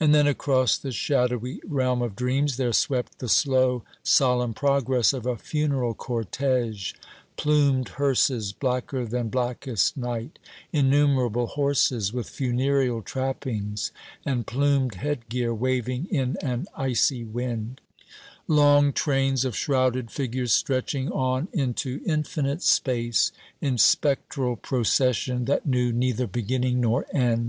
[0.00, 5.26] And then across the shadowy realm of dreams there swept the slow solemn progress of
[5.26, 6.94] a funeral cortege
[7.36, 10.38] plumed hearses, blacker than blackest night;
[10.72, 13.92] innumerable horses, with funereal trappings
[14.24, 17.82] and plumed headgear waving in an icy wind;
[18.48, 25.92] long trains of shrouded figures stretching on into infinite space, in spectral procession that knew
[25.92, 27.48] neither beginning nor end.